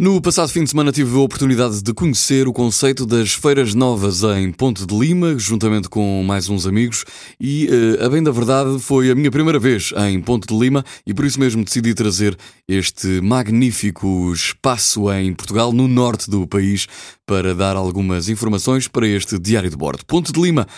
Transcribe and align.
No 0.00 0.22
passado 0.22 0.48
fim 0.50 0.62
de 0.62 0.70
semana 0.70 0.92
tive 0.92 1.16
a 1.16 1.18
oportunidade 1.18 1.82
de 1.82 1.92
conhecer 1.92 2.46
o 2.46 2.52
conceito 2.52 3.04
das 3.04 3.32
feiras 3.32 3.74
novas 3.74 4.22
em 4.22 4.52
Ponte 4.52 4.86
de 4.86 4.96
Lima, 4.96 5.36
juntamente 5.36 5.88
com 5.88 6.22
mais 6.22 6.48
uns 6.48 6.68
amigos, 6.68 7.04
e 7.40 7.66
uh, 7.66 8.06
a 8.06 8.08
bem 8.08 8.22
da 8.22 8.30
verdade 8.30 8.78
foi 8.78 9.10
a 9.10 9.14
minha 9.16 9.28
primeira 9.28 9.58
vez 9.58 9.92
em 9.96 10.20
Ponte 10.20 10.46
de 10.46 10.56
Lima 10.56 10.84
e 11.04 11.12
por 11.12 11.24
isso 11.24 11.40
mesmo 11.40 11.64
decidi 11.64 11.94
trazer 11.94 12.38
este 12.68 13.20
magnífico 13.20 14.32
espaço 14.32 15.12
em 15.12 15.34
Portugal, 15.34 15.72
no 15.72 15.88
norte 15.88 16.30
do 16.30 16.46
país, 16.46 16.86
para 17.26 17.52
dar 17.52 17.74
algumas 17.74 18.28
informações 18.28 18.86
para 18.86 19.04
este 19.04 19.36
diário 19.36 19.68
de 19.68 19.76
bordo. 19.76 20.06
Ponte 20.06 20.30
de 20.30 20.40
Lima 20.40 20.68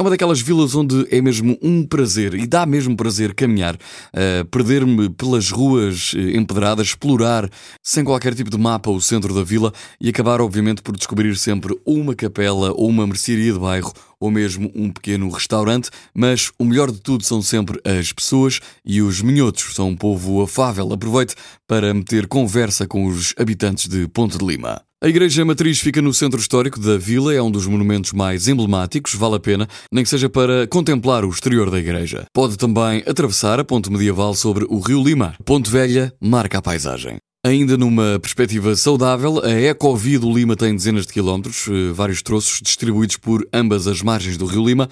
é 0.00 0.02
uma 0.02 0.08
daquelas 0.08 0.40
vilas 0.40 0.74
onde 0.74 1.06
é 1.10 1.20
mesmo 1.20 1.58
um 1.60 1.84
prazer 1.84 2.32
e 2.32 2.46
dá 2.46 2.64
mesmo 2.64 2.96
prazer 2.96 3.34
caminhar, 3.34 3.74
uh, 3.74 4.46
perder-me 4.46 5.10
pelas 5.10 5.50
ruas 5.50 6.14
uh, 6.14 6.18
empedradas, 6.18 6.86
explorar 6.86 7.50
sem 7.82 8.02
qualquer 8.02 8.34
tipo 8.34 8.48
de 8.48 8.56
mapa 8.56 8.90
o 8.90 8.98
centro 8.98 9.34
da 9.34 9.44
vila 9.44 9.74
e 10.00 10.08
acabar, 10.08 10.40
obviamente, 10.40 10.80
por 10.80 10.96
descobrir 10.96 11.36
sempre 11.36 11.78
uma 11.84 12.14
capela 12.14 12.72
ou 12.72 12.88
uma 12.88 13.06
mercearia 13.06 13.52
de 13.52 13.58
bairro 13.58 13.92
ou 14.20 14.30
mesmo 14.30 14.70
um 14.74 14.92
pequeno 14.92 15.30
restaurante, 15.30 15.88
mas 16.14 16.52
o 16.58 16.64
melhor 16.64 16.92
de 16.92 17.00
tudo 17.00 17.24
são 17.24 17.40
sempre 17.40 17.80
as 17.84 18.12
pessoas 18.12 18.60
e 18.84 19.00
os 19.00 19.22
minhotos. 19.22 19.74
São 19.74 19.88
um 19.88 19.96
povo 19.96 20.42
afável. 20.42 20.92
Aproveite 20.92 21.34
para 21.66 21.94
meter 21.94 22.26
conversa 22.26 22.86
com 22.86 23.06
os 23.06 23.34
habitantes 23.38 23.88
de 23.88 24.06
Ponte 24.06 24.36
de 24.36 24.44
Lima. 24.44 24.82
A 25.02 25.08
Igreja 25.08 25.46
Matriz 25.46 25.80
fica 25.80 26.02
no 26.02 26.12
centro 26.12 26.38
histórico 26.38 26.78
da 26.78 26.98
vila, 26.98 27.32
é 27.32 27.40
um 27.40 27.50
dos 27.50 27.66
monumentos 27.66 28.12
mais 28.12 28.48
emblemáticos, 28.48 29.14
vale 29.14 29.36
a 29.36 29.40
pena, 29.40 29.66
nem 29.90 30.04
que 30.04 30.10
seja 30.10 30.28
para 30.28 30.66
contemplar 30.66 31.24
o 31.24 31.30
exterior 31.30 31.70
da 31.70 31.78
igreja. 31.78 32.26
Pode 32.34 32.58
também 32.58 33.02
atravessar 33.06 33.58
a 33.58 33.64
ponte 33.64 33.90
medieval 33.90 34.34
sobre 34.34 34.66
o 34.68 34.78
Rio 34.78 35.02
Lima. 35.02 35.34
Ponte 35.42 35.70
Velha 35.70 36.12
marca 36.20 36.58
a 36.58 36.62
paisagem. 36.62 37.16
Ainda 37.42 37.74
numa 37.74 38.18
perspectiva 38.20 38.76
saudável, 38.76 39.42
a 39.42 39.50
Ecovia 39.50 40.20
do 40.20 40.30
Lima 40.30 40.54
tem 40.54 40.76
dezenas 40.76 41.06
de 41.06 41.12
quilómetros, 41.14 41.66
eh, 41.68 41.90
vários 41.90 42.20
troços 42.20 42.60
distribuídos 42.60 43.16
por 43.16 43.48
ambas 43.50 43.86
as 43.86 44.02
margens 44.02 44.36
do 44.36 44.44
Rio 44.44 44.66
Lima, 44.66 44.90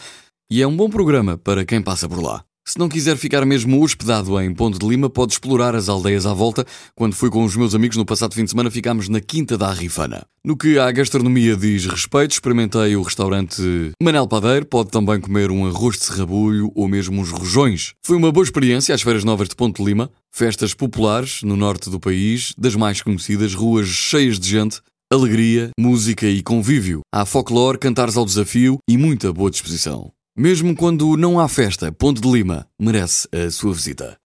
e 0.50 0.62
é 0.62 0.66
um 0.66 0.74
bom 0.74 0.88
programa 0.88 1.36
para 1.36 1.66
quem 1.66 1.82
passa 1.82 2.08
por 2.08 2.22
lá. 2.22 2.47
Se 2.68 2.78
não 2.78 2.86
quiser 2.86 3.16
ficar 3.16 3.46
mesmo 3.46 3.82
hospedado 3.82 4.38
em 4.38 4.52
Ponte 4.52 4.78
de 4.78 4.86
Lima, 4.86 5.08
pode 5.08 5.32
explorar 5.32 5.74
as 5.74 5.88
aldeias 5.88 6.26
à 6.26 6.34
volta. 6.34 6.66
Quando 6.94 7.14
fui 7.14 7.30
com 7.30 7.42
os 7.42 7.56
meus 7.56 7.74
amigos 7.74 7.96
no 7.96 8.04
passado 8.04 8.34
fim 8.34 8.44
de 8.44 8.50
semana, 8.50 8.70
ficámos 8.70 9.08
na 9.08 9.22
Quinta 9.22 9.56
da 9.56 9.68
Arrifana. 9.68 10.26
No 10.44 10.54
que 10.54 10.78
à 10.78 10.92
gastronomia 10.92 11.56
diz 11.56 11.86
respeito, 11.86 12.32
experimentei 12.32 12.94
o 12.94 13.00
restaurante 13.00 13.62
Manel 14.02 14.28
Padeiro. 14.28 14.66
Pode 14.66 14.90
também 14.90 15.18
comer 15.18 15.50
um 15.50 15.66
arroz 15.66 15.96
de 15.96 16.04
serrabulho 16.04 16.70
ou 16.74 16.86
mesmo 16.86 17.22
uns 17.22 17.30
rojões. 17.30 17.94
Foi 18.04 18.18
uma 18.18 18.30
boa 18.30 18.44
experiência 18.44 18.94
às 18.94 19.00
Feiras 19.00 19.24
Novas 19.24 19.48
de 19.48 19.56
Ponte 19.56 19.78
de 19.78 19.84
Lima. 19.88 20.10
Festas 20.30 20.74
populares 20.74 21.42
no 21.42 21.56
norte 21.56 21.88
do 21.88 21.98
país, 21.98 22.52
das 22.58 22.76
mais 22.76 23.00
conhecidas, 23.00 23.54
ruas 23.54 23.88
cheias 23.88 24.38
de 24.38 24.46
gente, 24.46 24.82
alegria, 25.10 25.70
música 25.80 26.26
e 26.26 26.42
convívio. 26.42 27.00
Há 27.14 27.24
folclore, 27.24 27.78
cantares 27.78 28.18
ao 28.18 28.26
desafio 28.26 28.76
e 28.86 28.98
muita 28.98 29.32
boa 29.32 29.50
disposição. 29.50 30.12
Mesmo 30.38 30.72
quando 30.72 31.16
não 31.16 31.40
há 31.40 31.48
festa, 31.48 31.90
Ponte 31.90 32.20
de 32.20 32.30
Lima 32.30 32.64
merece 32.78 33.26
a 33.32 33.50
sua 33.50 33.74
visita. 33.74 34.16